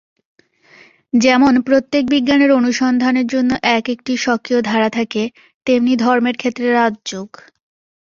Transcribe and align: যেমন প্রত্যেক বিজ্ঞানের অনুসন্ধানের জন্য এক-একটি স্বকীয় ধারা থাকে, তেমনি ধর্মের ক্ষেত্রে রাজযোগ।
যেমন 1.13 1.53
প্রত্যেক 1.61 2.03
বিজ্ঞানের 2.09 2.51
অনুসন্ধানের 2.51 3.27
জন্য 3.27 3.51
এক-একটি 3.77 4.13
স্বকীয় 4.17 4.59
ধারা 4.61 4.89
থাকে, 4.89 5.23
তেমনি 5.67 5.93
ধর্মের 5.95 6.35
ক্ষেত্রে 6.37 6.67
রাজযোগ। 6.71 7.27